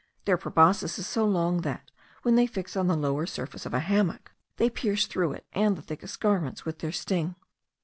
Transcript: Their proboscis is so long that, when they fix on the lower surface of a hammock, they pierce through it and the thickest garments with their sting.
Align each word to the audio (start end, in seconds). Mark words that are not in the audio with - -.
Their 0.25 0.35
proboscis 0.37 0.97
is 0.97 1.05
so 1.05 1.25
long 1.25 1.61
that, 1.61 1.91
when 2.23 2.33
they 2.33 2.47
fix 2.47 2.75
on 2.75 2.87
the 2.87 2.95
lower 2.97 3.27
surface 3.27 3.67
of 3.67 3.73
a 3.75 3.79
hammock, 3.81 4.31
they 4.57 4.67
pierce 4.67 5.05
through 5.05 5.33
it 5.33 5.45
and 5.53 5.75
the 5.77 5.83
thickest 5.83 6.19
garments 6.19 6.65
with 6.65 6.79
their 6.79 6.91
sting. 6.91 7.35